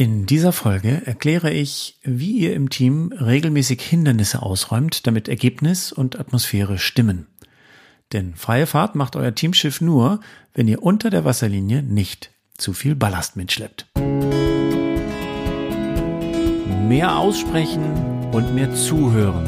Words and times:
In 0.00 0.24
dieser 0.24 0.52
Folge 0.52 1.02
erkläre 1.04 1.52
ich, 1.52 1.98
wie 2.02 2.38
ihr 2.38 2.54
im 2.54 2.70
Team 2.70 3.12
regelmäßig 3.12 3.82
Hindernisse 3.82 4.40
ausräumt, 4.40 5.06
damit 5.06 5.28
Ergebnis 5.28 5.92
und 5.92 6.18
Atmosphäre 6.18 6.78
stimmen. 6.78 7.26
Denn 8.14 8.34
freie 8.34 8.64
Fahrt 8.66 8.94
macht 8.94 9.14
euer 9.14 9.34
Teamschiff 9.34 9.82
nur, 9.82 10.20
wenn 10.54 10.68
ihr 10.68 10.82
unter 10.82 11.10
der 11.10 11.26
Wasserlinie 11.26 11.82
nicht 11.82 12.30
zu 12.56 12.72
viel 12.72 12.94
Ballast 12.94 13.36
mitschleppt. 13.36 13.88
Mehr 16.88 17.18
aussprechen 17.18 18.30
und 18.32 18.54
mehr 18.54 18.74
zuhören. 18.74 19.44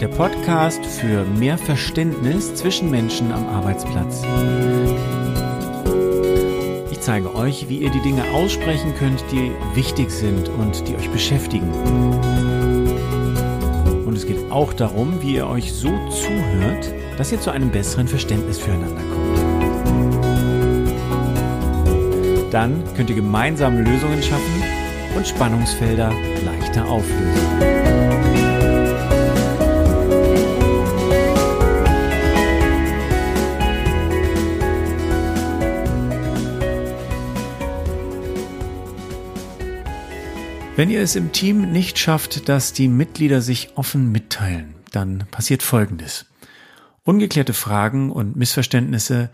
Der 0.00 0.08
Podcast 0.14 0.86
für 0.86 1.24
mehr 1.24 1.58
Verständnis 1.58 2.54
zwischen 2.54 2.88
Menschen 2.88 3.32
am 3.32 3.48
Arbeitsplatz. 3.48 4.22
Ich 7.00 7.06
zeige 7.06 7.34
euch, 7.34 7.66
wie 7.70 7.78
ihr 7.78 7.88
die 7.88 8.02
Dinge 8.02 8.22
aussprechen 8.34 8.94
könnt, 8.94 9.24
die 9.32 9.52
wichtig 9.74 10.10
sind 10.10 10.50
und 10.50 10.86
die 10.86 10.94
euch 10.96 11.08
beschäftigen. 11.08 11.72
Und 14.04 14.14
es 14.14 14.26
geht 14.26 14.50
auch 14.50 14.74
darum, 14.74 15.22
wie 15.22 15.36
ihr 15.36 15.46
euch 15.46 15.72
so 15.72 15.88
zuhört, 16.10 16.92
dass 17.16 17.32
ihr 17.32 17.40
zu 17.40 17.52
einem 17.52 17.70
besseren 17.70 18.06
Verständnis 18.06 18.58
füreinander 18.58 19.00
kommt. 19.00 19.38
Dann 22.52 22.84
könnt 22.94 23.08
ihr 23.08 23.16
gemeinsam 23.16 23.78
Lösungen 23.78 24.22
schaffen 24.22 24.62
und 25.16 25.26
Spannungsfelder 25.26 26.12
leichter 26.44 26.86
auflösen. 26.86 28.19
Wenn 40.80 40.88
ihr 40.88 41.02
es 41.02 41.14
im 41.14 41.30
Team 41.32 41.72
nicht 41.72 41.98
schafft, 41.98 42.48
dass 42.48 42.72
die 42.72 42.88
Mitglieder 42.88 43.42
sich 43.42 43.76
offen 43.76 44.10
mitteilen, 44.10 44.76
dann 44.92 45.26
passiert 45.30 45.62
Folgendes. 45.62 46.24
Ungeklärte 47.02 47.52
Fragen 47.52 48.10
und 48.10 48.34
Missverständnisse, 48.34 49.28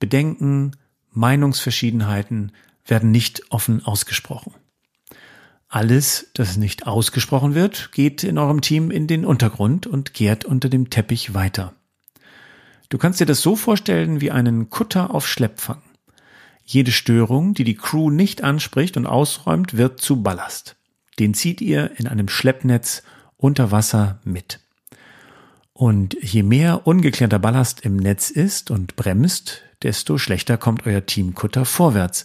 Bedenken, 0.00 0.72
Meinungsverschiedenheiten 1.12 2.50
werden 2.84 3.12
nicht 3.12 3.40
offen 3.50 3.86
ausgesprochen. 3.86 4.52
Alles, 5.68 6.32
das 6.34 6.56
nicht 6.56 6.88
ausgesprochen 6.88 7.54
wird, 7.54 7.92
geht 7.92 8.24
in 8.24 8.36
eurem 8.36 8.60
Team 8.60 8.90
in 8.90 9.06
den 9.06 9.24
Untergrund 9.24 9.86
und 9.86 10.12
kehrt 10.12 10.44
unter 10.44 10.68
dem 10.68 10.90
Teppich 10.90 11.34
weiter. 11.34 11.72
Du 12.88 12.98
kannst 12.98 13.20
dir 13.20 13.26
das 13.26 13.42
so 13.42 13.54
vorstellen 13.54 14.20
wie 14.20 14.32
einen 14.32 14.70
Kutter 14.70 15.14
auf 15.14 15.28
Schleppfang. 15.28 15.82
Jede 16.64 16.90
Störung, 16.90 17.54
die 17.54 17.62
die 17.62 17.76
Crew 17.76 18.10
nicht 18.10 18.42
anspricht 18.42 18.96
und 18.96 19.06
ausräumt, 19.06 19.76
wird 19.76 20.00
zu 20.00 20.24
Ballast. 20.24 20.74
Den 21.18 21.34
zieht 21.34 21.60
ihr 21.60 21.98
in 21.98 22.06
einem 22.06 22.28
Schleppnetz 22.28 23.02
unter 23.36 23.70
Wasser 23.70 24.20
mit. 24.24 24.60
Und 25.72 26.16
je 26.20 26.42
mehr 26.42 26.86
ungeklärter 26.86 27.38
Ballast 27.38 27.80
im 27.86 27.96
Netz 27.96 28.30
ist 28.30 28.70
und 28.70 28.96
bremst, 28.96 29.62
desto 29.82 30.18
schlechter 30.18 30.58
kommt 30.58 30.86
euer 30.86 31.06
Teamkutter 31.06 31.64
vorwärts 31.64 32.24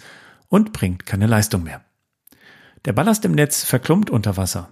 und 0.49 0.73
bringt 0.73 1.05
keine 1.05 1.27
Leistung 1.27 1.63
mehr. 1.63 1.83
Der 2.83 2.93
Ballast 2.93 3.25
im 3.25 3.31
Netz 3.31 3.63
verklumpt 3.63 4.09
unter 4.09 4.37
Wasser. 4.37 4.71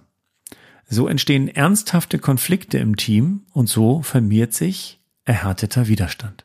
So 0.86 1.08
entstehen 1.08 1.48
ernsthafte 1.48 2.18
Konflikte 2.18 2.78
im 2.78 2.96
Team 2.96 3.46
und 3.52 3.68
so 3.68 4.02
vermehrt 4.02 4.52
sich 4.52 5.00
erhärteter 5.24 5.88
Widerstand. 5.88 6.43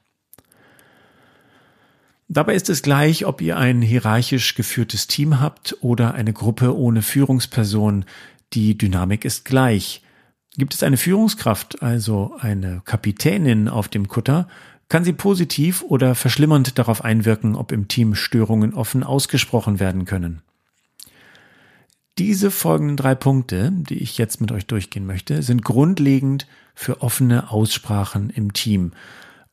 Dabei 2.32 2.54
ist 2.54 2.70
es 2.70 2.84
gleich, 2.84 3.26
ob 3.26 3.42
ihr 3.42 3.58
ein 3.58 3.82
hierarchisch 3.82 4.54
geführtes 4.54 5.08
Team 5.08 5.40
habt 5.40 5.76
oder 5.82 6.14
eine 6.14 6.32
Gruppe 6.32 6.78
ohne 6.78 7.02
Führungsperson. 7.02 8.06
Die 8.54 8.78
Dynamik 8.78 9.26
ist 9.26 9.46
gleich. 9.46 10.04
Gibt 10.56 10.76
es 10.76 10.84
eine 10.84 10.98
Führungskraft, 10.98 11.82
also 11.82 12.36
eine 12.40 12.84
Kapitänin 12.86 13.68
auf 13.68 13.88
dem 13.88 14.08
Kutter, 14.08 14.48
kann 14.90 15.04
sie 15.04 15.14
positiv 15.14 15.82
oder 15.82 16.14
verschlimmernd 16.14 16.78
darauf 16.78 17.04
einwirken, 17.04 17.56
ob 17.56 17.72
im 17.72 17.88
Team 17.88 18.14
Störungen 18.14 18.76
offen 18.76 19.04
ausgesprochen 19.04 19.80
werden 19.80 20.06
können. 20.06 20.44
Diese 22.20 22.52
folgenden 22.52 22.98
drei 22.98 23.16
Punkte, 23.16 23.72
die 23.74 24.00
ich 24.00 24.20
jetzt 24.20 24.40
mit 24.40 24.52
euch 24.52 24.68
durchgehen 24.68 25.06
möchte, 25.08 25.42
sind 25.42 25.64
grundlegend 25.64 26.46
für 26.76 27.02
offene 27.02 27.50
Aussprachen 27.50 28.30
im 28.30 28.54
Team 28.54 28.92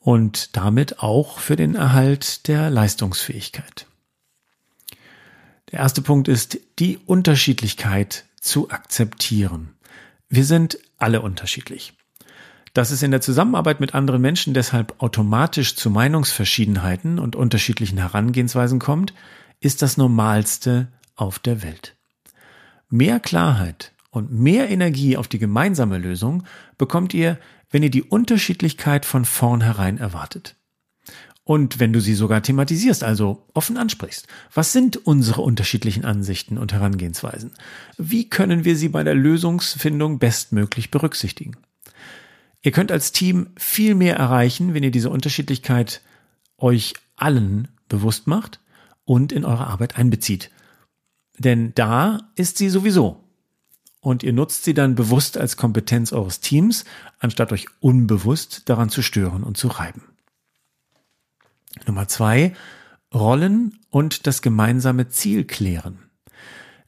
und 0.07 0.57
damit 0.57 1.01
auch 1.01 1.41
für 1.41 1.57
den 1.57 1.75
Erhalt 1.75 2.47
der 2.47 2.71
Leistungsfähigkeit. 2.71 3.89
Der 5.73 5.81
erste 5.81 6.01
Punkt 6.01 6.29
ist, 6.29 6.61
die 6.79 6.99
Unterschiedlichkeit 7.07 8.25
zu 8.41 8.71
akzeptieren. 8.71 9.75
Wir 10.29 10.45
sind 10.45 10.79
alle 10.97 11.23
unterschiedlich. 11.23 11.93
Dass 12.73 12.93
es 12.93 13.03
in 13.03 13.11
der 13.11 13.21
Zusammenarbeit 13.21 13.81
mit 13.81 13.97
anderen 13.97 14.23
Menschen 14.23 14.55
deshalb 14.55 14.95
automatisch 15.03 15.75
zu 15.75 15.91
Meinungsverschiedenheiten 15.91 17.19
und 17.19 17.35
unterschiedlichen 17.35 17.99
Herangehensweisen 17.99 18.79
kommt, 18.79 19.13
ist 19.59 19.83
das 19.83 19.97
Normalste 19.97 20.87
auf 21.17 21.41
der 21.41 21.65
Welt. 21.65 21.97
Mehr 22.89 23.19
Klarheit 23.19 23.91
und 24.17 24.33
mehr 24.33 24.71
Energie 24.71 25.19
auf 25.19 25.29
die 25.29 25.39
gemeinsame 25.39 25.99
Lösung 25.99 26.45
bekommt 26.79 27.13
ihr, 27.13 27.39
wenn 27.71 27.83
ihr 27.83 27.91
die 27.91 28.03
Unterschiedlichkeit 28.03 29.05
von 29.05 29.27
vornherein 29.27 29.99
erwartet. 29.99 30.57
Und 31.45 31.81
wenn 31.81 31.93
du 31.93 32.01
sie 32.01 32.15
sogar 32.15 32.43
thematisierst, 32.43 33.05
also 33.05 33.47
offen 33.53 33.77
ansprichst. 33.77 34.27
Was 34.55 34.73
sind 34.73 34.97
unsere 35.07 35.43
unterschiedlichen 35.43 36.07
Ansichten 36.07 36.57
und 36.57 36.73
Herangehensweisen? 36.73 37.53
Wie 37.99 38.29
können 38.31 38.65
wir 38.65 38.75
sie 38.75 38.89
bei 38.89 39.05
der 39.05 39.15
Lösungsfindung 39.15 40.19
bestmöglich 40.19 40.91
berücksichtigen? 40.91 41.59
Ihr 42.63 42.73
könnt 42.73 42.91
als 42.91 43.13
Team 43.13 43.49
viel 43.59 43.95
mehr 43.95 44.17
erreichen, 44.17 44.73
wenn 44.73 44.83
ihr 44.83 44.91
diese 44.91 45.11
Unterschiedlichkeit 45.11 46.01
euch 46.57 46.95
allen 47.17 47.69
bewusst 47.91 48.27
macht 48.27 48.61
und 49.05 49.31
in 49.31 49.45
eure 49.45 49.67
Arbeit 49.67 49.99
einbezieht. 49.99 50.51
Denn 51.39 51.73
da 51.75 52.31
ist 52.35 52.57
sie 52.57 52.71
sowieso 52.71 53.26
und 54.07 54.23
ihr 54.23 54.33
nutzt 54.33 54.63
sie 54.63 54.73
dann 54.73 54.95
bewusst 54.95 55.37
als 55.37 55.57
Kompetenz 55.57 56.13
eures 56.13 56.39
Teams, 56.39 56.85
anstatt 57.19 57.51
euch 57.51 57.67
unbewusst 57.81 58.69
daran 58.69 58.89
zu 58.89 59.03
stören 59.03 59.43
und 59.43 59.57
zu 59.57 59.67
reiben. 59.67 60.05
Nummer 61.89 62.07
zwei, 62.07 62.55
Rollen 63.13 63.81
und 63.91 64.29
das 64.29 64.43
gemeinsame 64.43 65.09
Ziel 65.09 65.43
klären. 65.45 65.99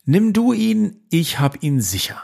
Nimm 0.05 0.33
du 0.33 0.53
ihn, 0.53 1.01
ich 1.11 1.41
hab 1.41 1.61
ihn 1.61 1.81
sicher. 1.81 2.23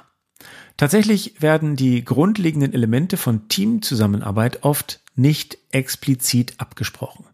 Tatsächlich 0.77 1.43
werden 1.43 1.75
die 1.75 2.04
grundlegenden 2.04 2.72
Elemente 2.72 3.16
von 3.16 3.49
Teamzusammenarbeit 3.49 4.62
oft 4.62 5.03
nicht 5.16 5.59
explizit 5.72 6.54
abgesprochen. 6.59 7.25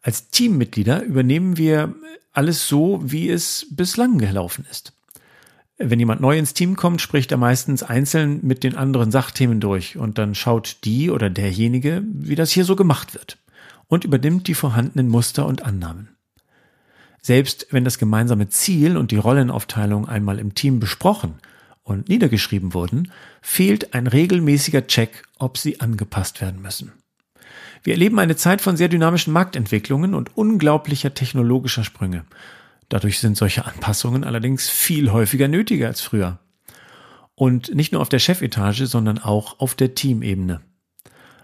Als 0.00 0.28
Teammitglieder 0.28 1.02
übernehmen 1.02 1.56
wir 1.56 1.96
alles 2.32 2.68
so, 2.68 3.00
wie 3.02 3.30
es 3.30 3.66
bislang 3.70 4.18
gelaufen 4.18 4.64
ist. 4.70 4.95
Wenn 5.78 5.98
jemand 5.98 6.22
neu 6.22 6.38
ins 6.38 6.54
Team 6.54 6.74
kommt, 6.76 7.02
spricht 7.02 7.30
er 7.32 7.38
meistens 7.38 7.82
einzeln 7.82 8.40
mit 8.42 8.64
den 8.64 8.76
anderen 8.76 9.10
Sachthemen 9.10 9.60
durch 9.60 9.98
und 9.98 10.16
dann 10.16 10.34
schaut 10.34 10.78
die 10.84 11.10
oder 11.10 11.28
derjenige, 11.28 12.02
wie 12.06 12.34
das 12.34 12.50
hier 12.50 12.64
so 12.64 12.76
gemacht 12.76 13.14
wird 13.14 13.38
und 13.88 14.04
übernimmt 14.04 14.48
die 14.48 14.54
vorhandenen 14.54 15.08
Muster 15.08 15.46
und 15.46 15.62
Annahmen. 15.62 16.08
Selbst 17.20 17.66
wenn 17.70 17.84
das 17.84 17.98
gemeinsame 17.98 18.48
Ziel 18.48 18.96
und 18.96 19.10
die 19.10 19.18
Rollenaufteilung 19.18 20.08
einmal 20.08 20.38
im 20.38 20.54
Team 20.54 20.80
besprochen 20.80 21.34
und 21.82 22.08
niedergeschrieben 22.08 22.72
wurden, 22.72 23.12
fehlt 23.42 23.94
ein 23.94 24.06
regelmäßiger 24.06 24.86
Check, 24.86 25.24
ob 25.38 25.58
sie 25.58 25.80
angepasst 25.80 26.40
werden 26.40 26.62
müssen. 26.62 26.92
Wir 27.82 27.94
erleben 27.94 28.18
eine 28.18 28.36
Zeit 28.36 28.60
von 28.62 28.76
sehr 28.76 28.88
dynamischen 28.88 29.32
Marktentwicklungen 29.32 30.14
und 30.14 30.36
unglaublicher 30.36 31.14
technologischer 31.14 31.84
Sprünge. 31.84 32.24
Dadurch 32.88 33.18
sind 33.18 33.36
solche 33.36 33.64
Anpassungen 33.64 34.24
allerdings 34.24 34.68
viel 34.68 35.10
häufiger 35.10 35.48
nötiger 35.48 35.88
als 35.88 36.00
früher. 36.00 36.38
Und 37.34 37.74
nicht 37.74 37.92
nur 37.92 38.00
auf 38.00 38.08
der 38.08 38.18
Chefetage, 38.18 38.86
sondern 38.86 39.18
auch 39.18 39.58
auf 39.60 39.74
der 39.74 39.94
Teamebene. 39.94 40.60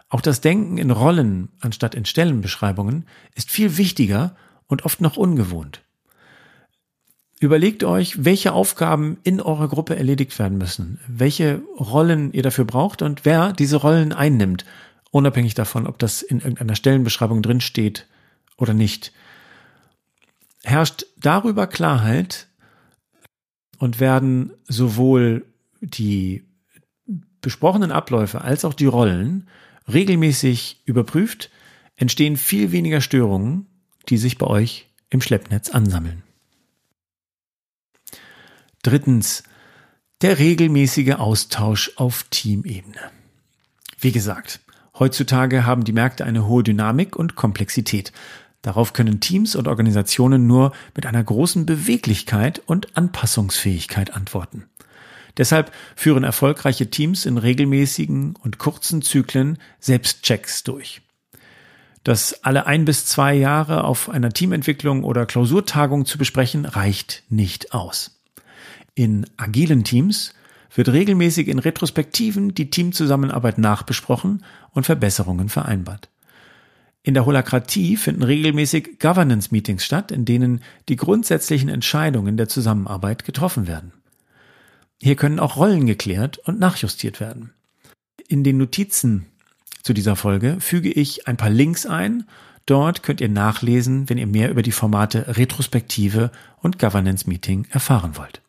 Auch 0.09 0.21
das 0.21 0.41
Denken 0.41 0.79
in 0.79 0.91
Rollen 0.91 1.49
anstatt 1.61 1.95
in 1.95 2.05
Stellenbeschreibungen 2.05 3.07
ist 3.35 3.51
viel 3.51 3.77
wichtiger 3.77 4.37
und 4.67 4.85
oft 4.85 5.01
noch 5.01 5.17
ungewohnt. 5.17 5.83
Überlegt 7.41 7.83
euch, 7.83 8.25
welche 8.25 8.53
Aufgaben 8.53 9.19
in 9.25 9.41
eurer 9.41 9.69
Gruppe 9.69 9.97
erledigt 9.97 10.39
werden 10.39 10.59
müssen, 10.59 11.01
welche 11.09 11.61
Rollen 11.77 12.33
ihr 12.33 12.43
dafür 12.43 12.65
braucht 12.65 13.03
und 13.03 13.25
wer 13.25 13.53
diese 13.53 13.79
Rollen 13.79 14.13
einnimmt, 14.13 14.65
unabhängig 15.11 15.55
davon, 15.55 15.87
ob 15.87 15.99
das 15.99 16.23
in 16.23 16.39
irgendeiner 16.39 16.77
Stellenbeschreibung 16.77 17.43
drinsteht 17.43 18.07
oder 18.57 18.75
nicht 18.75 19.13
herrscht 20.65 21.07
darüber 21.17 21.67
Klarheit 21.67 22.49
und 23.79 24.01
werden 24.01 24.53
sowohl 24.69 25.45
die 25.81 26.45
besprochenen 27.41 27.91
Abläufe 27.91 28.41
als 28.41 28.65
auch 28.65 28.75
die 28.75 28.87
Rollen 28.87 29.49
regelmäßig 29.93 30.83
überprüft, 30.85 31.51
entstehen 31.97 32.37
viel 32.37 32.73
weniger 32.73 33.01
Störungen, 33.01 33.67
die 34.09 34.17
sich 34.17 34.39
bei 34.39 34.47
euch 34.47 34.89
im 35.11 35.21
Schleppnetz 35.21 35.71
ansammeln. 35.71 36.23
Drittens, 38.83 39.43
der 40.23 40.39
regelmäßige 40.39 41.15
Austausch 41.15 41.93
auf 41.97 42.25
Teamebene. 42.31 43.11
Wie 43.99 44.13
gesagt, 44.13 44.61
heutzutage 44.99 45.67
haben 45.67 45.85
die 45.85 45.93
Märkte 45.93 46.25
eine 46.25 46.47
hohe 46.47 46.63
Dynamik 46.63 47.17
und 47.17 47.35
Komplexität. 47.35 48.13
Darauf 48.63 48.93
können 48.93 49.21
Teams 49.21 49.57
und 49.57 49.67
Organisationen 49.67 50.47
nur 50.47 50.73
mit 50.95 51.05
einer 51.05 51.23
großen 51.23 51.67
Beweglichkeit 51.67 52.63
und 52.65 52.97
Anpassungsfähigkeit 52.97 54.15
antworten. 54.15 54.67
Deshalb 55.37 55.73
führen 55.97 56.25
erfolgreiche 56.25 56.91
Teams 56.91 57.27
in 57.27 57.39
regelmäßigen 57.39 58.37
und 58.37 58.59
kurzen 58.59 59.03
Zyklen 59.03 59.59
Selbstchecks 59.81 60.63
durch. 60.63 61.03
Das 62.05 62.45
alle 62.45 62.67
ein 62.67 62.85
bis 62.85 63.07
zwei 63.07 63.35
Jahre 63.35 63.85
auf 63.85 64.09
einer 64.11 64.31
Teamentwicklung 64.31 65.05
oder 65.05 65.25
Klausurtagung 65.25 66.05
zu 66.05 66.19
besprechen, 66.19 66.65
reicht 66.65 67.23
nicht 67.29 67.73
aus. 67.73 68.21
In 68.95 69.27
agilen 69.37 69.85
Teams 69.85 70.35
wird 70.75 70.89
regelmäßig 70.89 71.49
in 71.49 71.59
Retrospektiven 71.59 72.55
die 72.55 72.71
Teamzusammenarbeit 72.71 73.59
nachbesprochen 73.59 74.45
und 74.73 74.85
Verbesserungen 74.85 75.49
vereinbart. 75.49 76.09
In 77.05 77.15
der 77.15 77.27
Holakratie 77.27 77.97
finden 77.97 78.23
regelmäßig 78.23 79.01
Governance-Meetings 79.01 79.85
statt, 79.85 80.13
in 80.13 80.25
denen 80.25 80.63
die 80.89 80.97
grundsätzlichen 80.97 81.69
Entscheidungen 81.69 82.37
der 82.37 82.49
Zusammenarbeit 82.49 83.25
getroffen 83.25 83.67
werden. 83.67 83.93
Hier 85.01 85.17
können 85.17 85.41
auch 85.41 85.57
Rollen 85.57 85.87
geklärt 85.87 86.39
und 86.39 86.61
nachjustiert 86.61 87.19
werden. 87.19 87.53
In 88.29 88.45
den 88.45 88.57
Notizen 88.57 89.27
zu 89.83 89.93
dieser 89.93 90.15
Folge 90.15 90.59
füge 90.61 90.93
ich 90.93 91.27
ein 91.27 91.37
paar 91.37 91.51
Links 91.51 91.87
ein. 91.87 92.25
Dort 92.67 93.03
könnt 93.03 93.21
ihr 93.21 93.29
nachlesen, 93.29 94.09
wenn 94.09 94.19
ihr 94.19 94.29
mehr 94.29 94.49
über 94.49 94.63
die 94.63 94.71
Formate 94.71 95.37
Retrospektive 95.37 96.31
und 96.61 96.79
Governance 96.79 97.29
Meeting 97.29 97.67
erfahren 97.71 98.17
wollt. 98.17 98.43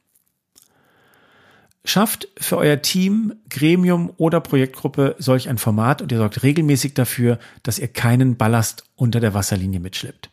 Schafft 1.85 2.30
für 2.38 2.57
euer 2.57 2.81
Team, 2.81 3.33
Gremium 3.50 4.13
oder 4.15 4.39
Projektgruppe 4.39 5.15
solch 5.19 5.50
ein 5.50 5.57
Format 5.57 6.01
und 6.01 6.12
ihr 6.13 6.18
sorgt 6.18 6.41
regelmäßig 6.41 6.94
dafür, 6.94 7.39
dass 7.62 7.77
ihr 7.77 7.89
keinen 7.89 8.38
Ballast 8.38 8.85
unter 8.95 9.19
der 9.19 9.33
Wasserlinie 9.33 9.81
mitschleppt. 9.81 10.30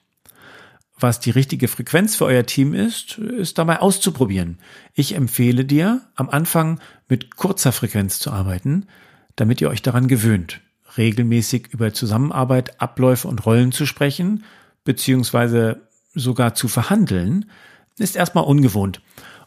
Was 1.00 1.18
die 1.18 1.30
richtige 1.30 1.66
Frequenz 1.66 2.14
für 2.14 2.26
euer 2.26 2.46
Team 2.46 2.72
ist, 2.72 3.18
ist 3.18 3.58
dabei 3.58 3.80
auszuprobieren. 3.80 4.58
Ich 4.94 5.14
empfehle 5.16 5.64
dir, 5.64 6.02
am 6.14 6.30
Anfang 6.30 6.78
mit 7.08 7.36
kurzer 7.36 7.72
Frequenz 7.72 8.20
zu 8.20 8.30
arbeiten, 8.30 8.86
damit 9.34 9.60
ihr 9.60 9.70
euch 9.70 9.82
daran 9.82 10.06
gewöhnt, 10.06 10.60
regelmäßig 10.98 11.68
über 11.72 11.92
Zusammenarbeit, 11.92 12.80
Abläufe 12.80 13.26
und 13.26 13.44
Rollen 13.44 13.72
zu 13.72 13.86
sprechen, 13.86 14.44
beziehungsweise 14.84 15.80
sogar 16.14 16.54
zu 16.54 16.68
verhandeln, 16.68 17.50
ist 17.98 18.14
erstmal 18.14 18.44
ungewohnt 18.44 19.00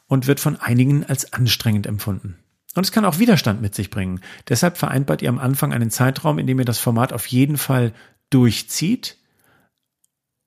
und 0.08 0.28
wird 0.28 0.40
von 0.40 0.56
einigen 0.58 1.06
als 1.06 1.34
anstrengend 1.34 1.88
empfunden. 1.88 2.38
Und 2.76 2.86
es 2.86 2.92
kann 2.92 3.06
auch 3.06 3.20
Widerstand 3.20 3.62
mit 3.62 3.76
sich 3.76 3.90
bringen. 3.90 4.22
Deshalb 4.50 4.78
vereinbart 4.78 5.22
ihr 5.22 5.30
am 5.30 5.40
Anfang 5.40 5.74
einen 5.74 5.92
Zeitraum, 5.92 6.40
in 6.40 6.48
dem 6.48 6.60
ihr 6.60 6.66
das 6.66 6.80
Format 6.80 7.14
auf 7.14 7.28
jeden 7.28 7.58
Fall 7.58 7.94
durchzieht 8.30 9.18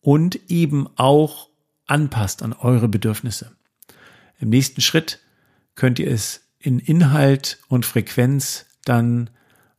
und 0.00 0.50
eben 0.50 0.88
auch 0.96 1.48
anpasst 1.86 2.42
an 2.42 2.52
eure 2.52 2.88
Bedürfnisse. 2.88 3.52
Im 4.38 4.48
nächsten 4.48 4.80
Schritt 4.80 5.20
könnt 5.76 5.98
ihr 5.98 6.10
es 6.10 6.48
in 6.58 6.80
Inhalt 6.80 7.58
und 7.68 7.86
Frequenz 7.86 8.66
dann 8.84 9.30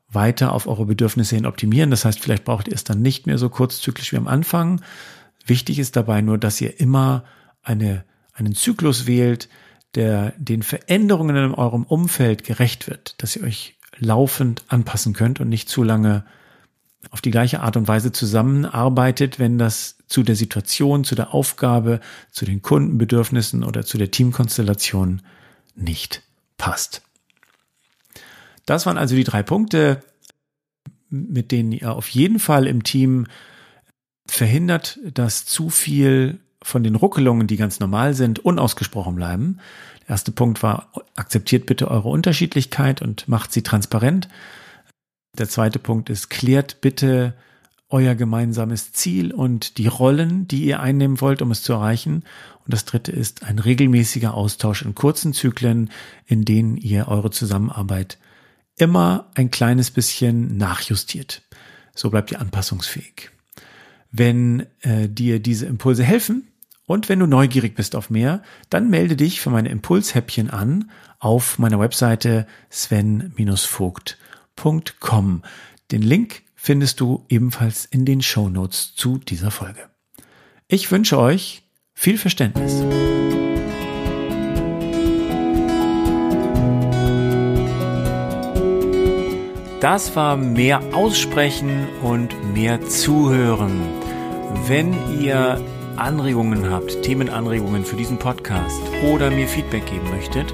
weiter 0.07 0.53
auf 0.53 0.67
eure 0.67 0.85
Bedürfnisse 0.85 1.35
hin 1.35 1.45
optimieren. 1.45 1.91
Das 1.91 2.05
heißt, 2.05 2.19
vielleicht 2.19 2.45
braucht 2.45 2.67
ihr 2.69 2.73
es 2.73 2.85
dann 2.85 3.01
nicht 3.01 3.27
mehr 3.27 3.37
so 3.37 3.49
kurzzyklisch 3.49 4.13
wie 4.13 4.17
am 4.17 4.27
Anfang. 4.27 4.81
Wichtig 5.45 5.79
ist 5.79 5.97
dabei 5.97 6.21
nur, 6.21 6.37
dass 6.37 6.61
ihr 6.61 6.79
immer 6.79 7.25
eine, 7.61 8.05
einen 8.33 8.55
Zyklus 8.55 9.05
wählt, 9.05 9.49
der 9.97 10.33
den 10.37 10.61
Veränderungen 10.61 11.35
in 11.35 11.53
eurem 11.55 11.83
Umfeld 11.83 12.43
gerecht 12.43 12.87
wird, 12.87 13.15
dass 13.17 13.35
ihr 13.35 13.43
euch 13.43 13.75
laufend 13.97 14.63
anpassen 14.67 15.13
könnt 15.13 15.39
und 15.39 15.49
nicht 15.49 15.69
zu 15.69 15.81
lange 15.81 16.23
auf 17.09 17.21
die 17.21 17.31
gleiche 17.31 17.61
Art 17.61 17.77
und 17.77 17.87
Weise 17.87 18.11
zusammenarbeitet, 18.11 19.39
wenn 19.39 19.57
das 19.57 19.97
zu 20.07 20.21
der 20.21 20.35
Situation, 20.35 21.03
zu 21.03 21.15
der 21.15 21.33
Aufgabe, 21.33 21.99
zu 22.31 22.45
den 22.45 22.61
Kundenbedürfnissen 22.61 23.63
oder 23.63 23.85
zu 23.85 23.97
der 23.97 24.11
Teamkonstellation 24.11 25.23
nicht 25.75 26.21
passt. 26.57 27.01
Das 28.67 28.85
waren 28.85 28.99
also 28.99 29.15
die 29.15 29.23
drei 29.23 29.41
Punkte, 29.41 30.03
mit 31.09 31.51
denen 31.51 31.71
ihr 31.71 31.93
auf 31.93 32.09
jeden 32.09 32.37
Fall 32.37 32.67
im 32.67 32.83
Team 32.83 33.25
verhindert, 34.27 34.99
dass 35.11 35.45
zu 35.45 35.71
viel 35.71 36.39
von 36.63 36.83
den 36.83 36.95
Ruckelungen, 36.95 37.47
die 37.47 37.57
ganz 37.57 37.79
normal 37.79 38.13
sind, 38.13 38.39
unausgesprochen 38.39 39.15
bleiben. 39.15 39.59
Der 40.01 40.09
erste 40.11 40.31
Punkt 40.31 40.63
war, 40.63 40.91
akzeptiert 41.15 41.65
bitte 41.65 41.89
eure 41.89 42.09
Unterschiedlichkeit 42.09 43.01
und 43.01 43.27
macht 43.27 43.51
sie 43.51 43.63
transparent. 43.63 44.27
Der 45.37 45.47
zweite 45.47 45.79
Punkt 45.79 46.09
ist, 46.09 46.29
klärt 46.29 46.81
bitte 46.81 47.35
euer 47.89 48.15
gemeinsames 48.15 48.91
Ziel 48.91 49.33
und 49.33 49.77
die 49.77 49.87
Rollen, 49.87 50.47
die 50.47 50.65
ihr 50.65 50.81
einnehmen 50.81 51.21
wollt, 51.21 51.41
um 51.41 51.51
es 51.51 51.63
zu 51.63 51.73
erreichen. 51.73 52.23
Und 52.65 52.73
das 52.73 52.85
dritte 52.85 53.11
ist 53.11 53.43
ein 53.43 53.59
regelmäßiger 53.59 54.33
Austausch 54.33 54.81
in 54.81 54.95
kurzen 54.95 55.33
Zyklen, 55.33 55.89
in 56.25 56.43
denen 56.43 56.75
ihr 56.75 57.07
eure 57.07 57.31
Zusammenarbeit 57.31 58.17
immer 58.77 59.31
ein 59.35 59.51
kleines 59.51 59.91
bisschen 59.91 60.57
nachjustiert. 60.57 61.43
So 61.95 62.09
bleibt 62.09 62.31
ihr 62.31 62.41
anpassungsfähig. 62.41 63.31
Wenn 64.11 64.65
äh, 64.81 65.07
dir 65.09 65.39
diese 65.39 65.65
Impulse 65.65 66.03
helfen 66.03 66.47
und 66.85 67.09
wenn 67.09 67.19
du 67.19 67.27
neugierig 67.27 67.75
bist 67.75 67.95
auf 67.95 68.09
mehr, 68.09 68.41
dann 68.69 68.89
melde 68.89 69.15
dich 69.15 69.41
für 69.41 69.49
meine 69.49 69.69
Impulshäppchen 69.69 70.49
an 70.49 70.89
auf 71.19 71.59
meiner 71.59 71.79
Webseite 71.79 72.47
sven-vogt.com. 72.69 74.13
Den 75.91 76.01
Link 76.01 76.43
findest 76.55 76.99
du 76.99 77.25
ebenfalls 77.29 77.85
in 77.85 78.05
den 78.05 78.21
Show 78.21 78.49
Notes 78.49 78.93
zu 78.95 79.17
dieser 79.17 79.51
Folge. 79.51 79.89
Ich 80.67 80.91
wünsche 80.91 81.17
euch 81.17 81.63
viel 81.93 82.17
Verständnis. 82.17 82.83
Das 89.79 90.15
war 90.15 90.37
mehr 90.37 90.81
Aussprechen 90.93 91.87
und 92.01 92.53
mehr 92.53 92.81
Zuhören. 92.81 93.96
Wenn 94.67 94.93
ihr 95.21 95.61
Anregungen 95.95 96.69
habt, 96.69 97.01
Themenanregungen 97.01 97.85
für 97.85 97.95
diesen 97.95 98.19
Podcast 98.19 98.81
oder 99.13 99.31
mir 99.31 99.47
Feedback 99.47 99.85
geben 99.85 100.09
möchtet 100.09 100.53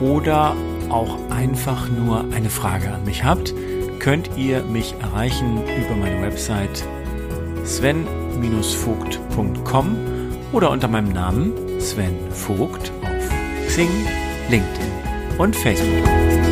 oder 0.00 0.54
auch 0.90 1.18
einfach 1.28 1.88
nur 1.88 2.24
eine 2.32 2.50
Frage 2.50 2.92
an 2.92 3.04
mich 3.04 3.24
habt, 3.24 3.52
könnt 3.98 4.30
ihr 4.36 4.62
mich 4.62 4.94
erreichen 5.00 5.60
über 5.64 5.96
meine 5.96 6.22
Website 6.22 6.84
sven-vogt.com 7.64 9.96
oder 10.52 10.70
unter 10.70 10.86
meinem 10.86 11.12
Namen 11.12 11.80
Sven 11.80 12.14
Vogt 12.30 12.92
auf 13.02 13.28
Xing, 13.66 13.90
LinkedIn 14.50 14.92
und 15.38 15.56
Facebook. 15.56 16.51